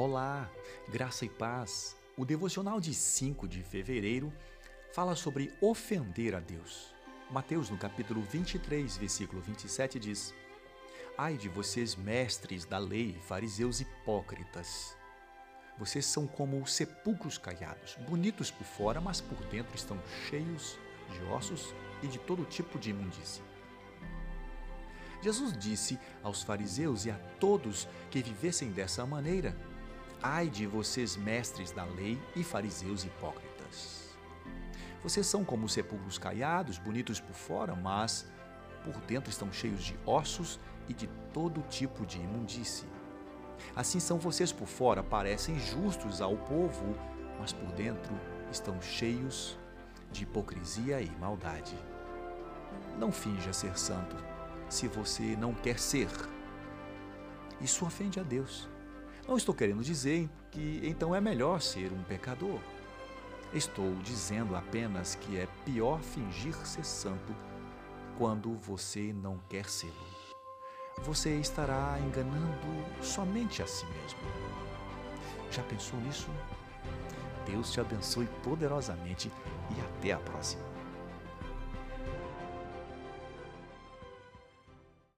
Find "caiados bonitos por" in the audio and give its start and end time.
17.36-18.66, 36.18-37.34